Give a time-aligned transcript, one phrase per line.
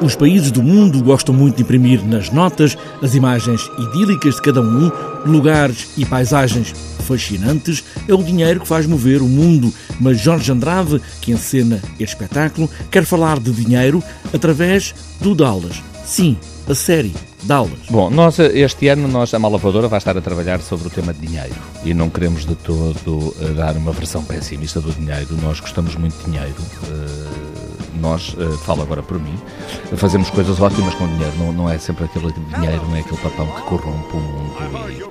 [0.00, 4.60] Os países do mundo gostam muito de imprimir nas notas as imagens idílicas de cada
[4.60, 4.90] um,
[5.24, 7.82] lugares e paisagens fascinantes.
[8.06, 9.72] É o dinheiro que faz mover o mundo.
[9.98, 14.02] Mas Jorge Andrade, que encena este espetáculo, quer falar de dinheiro
[14.34, 15.82] através do Dallas.
[16.04, 16.36] Sim,
[16.68, 17.88] a série Dallas.
[17.88, 21.26] Bom, nós este ano nós, a Malavadora vai estar a trabalhar sobre o tema de
[21.26, 21.54] dinheiro
[21.84, 25.36] e não queremos de todo eh, dar uma versão pessimista do dinheiro.
[25.42, 26.54] Nós gostamos muito de dinheiro.
[26.84, 29.34] Uh, nós, uh, falo agora por mim,
[29.96, 31.32] fazemos coisas ótimas com dinheiro.
[31.38, 34.46] Não, não é sempre aquele dinheiro, não é aquele papão que corrompe o mundo
[34.90, 35.02] e,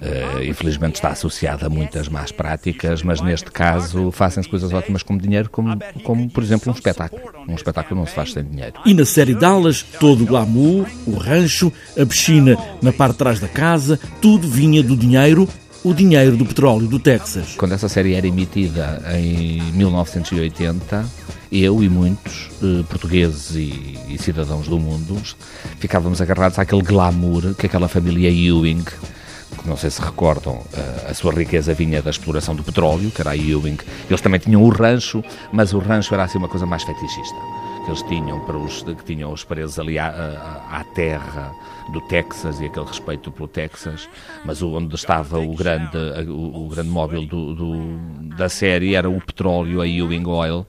[0.00, 5.16] uh, infelizmente está associado a muitas más práticas, mas neste caso fazem-se coisas ótimas com
[5.16, 7.22] dinheiro, como, como por exemplo um espetáculo.
[7.48, 8.74] Um espetáculo não se faz sem dinheiro.
[8.84, 13.40] E na série Dallas, todo o glamour, o rancho, a piscina na parte de trás
[13.40, 15.48] da casa, tudo vinha do dinheiro
[15.82, 17.54] o dinheiro do petróleo do Texas.
[17.56, 21.06] Quando essa série era emitida em 1980,
[21.52, 25.20] eu e muitos eh, portugueses e, e, cidadãos do mundo
[25.78, 31.14] ficávamos agarrados àquele glamour que aquela família Ewing, que não sei se recordam, eh, a
[31.14, 33.78] sua riqueza vinha da exploração do petróleo, que era a Ewing.
[34.08, 37.36] Eles também tinham o rancho, mas o rancho era assim uma coisa mais fetichista
[37.84, 40.08] que eles tinham para os que tinham os presos ali à,
[40.70, 41.52] à, terra
[41.92, 44.08] do Texas e aquele respeito pelo Texas,
[44.44, 45.96] mas onde estava o grande
[46.28, 47.54] o, o grande móvel do,
[48.40, 50.66] da série era o petróleo, a Ewing Oil,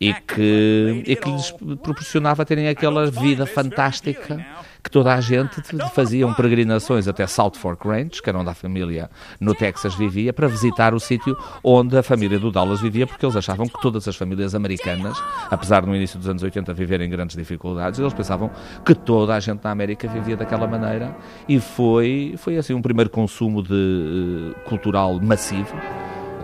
[0.00, 4.44] e que, e que lhes proporcionava terem aquela vida fantástica
[4.84, 5.62] que toda a gente
[5.94, 10.46] faziam peregrinações até South Fork Range, que era onde a família no Texas vivia, para
[10.46, 14.14] visitar o sítio onde a família do Dallas vivia, porque eles achavam que todas as
[14.14, 15.16] famílias americanas,
[15.50, 18.50] apesar de no início dos anos 80 viverem grandes dificuldades, eles pensavam
[18.84, 21.16] que toda a gente na América vivia daquela maneira
[21.48, 25.74] e foi, foi assim um primeiro consumo de, uh, cultural massivo.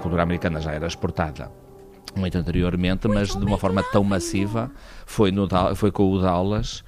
[0.00, 1.50] A cultura americana já era exportada
[2.16, 4.68] muito anteriormente, mas de uma forma tão massiva,
[5.06, 6.82] foi, no, foi com o Dallas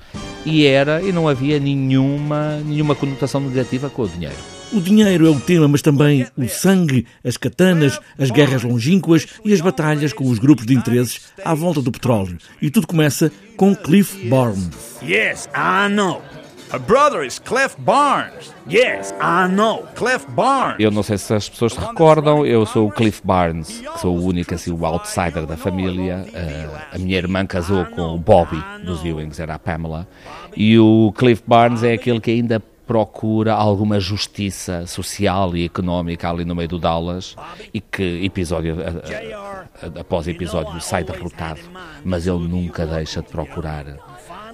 [0.47, 4.35] e era e não havia nenhuma, nenhuma conotação negativa com o dinheiro.
[4.73, 9.53] O dinheiro é o tema, mas também o sangue, as katanas, as guerras longínquas e
[9.53, 12.39] as batalhas com os grupos de interesses à volta do petróleo.
[12.61, 14.71] E tudo começa com Cliff Barnes.
[15.03, 16.42] Yes, I know.
[16.73, 18.51] Her brother is Clef Barnes.
[18.67, 19.87] Yes, I know.
[19.95, 20.81] Clef Barnes.
[20.81, 24.17] Eu não sei se as pessoas se recordam, eu sou o Cliff Barnes, que sou
[24.17, 26.25] o único, assim, o outsider da família.
[26.29, 28.57] Uh, a minha irmã casou com o Bobby
[28.87, 30.09] dos Ewings, era a Pamela.
[30.57, 36.45] E o Cliff Barnes é aquele que ainda procura alguma justiça social e económica ali
[36.45, 37.37] no meio do Dallas
[37.73, 38.77] e que episódio
[40.01, 41.61] após episódio sai derrotado,
[42.05, 43.85] mas ele nunca deixa de procurar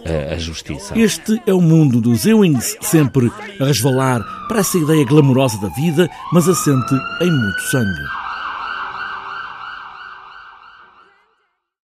[0.09, 0.99] a, justiça.
[0.99, 3.31] Este é o mundo dos Ewings, sempre
[3.61, 8.28] a resvalar para essa ideia glamourosa da vida, mas assente em muito sangue.